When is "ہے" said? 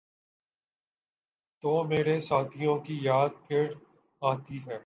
4.67-4.77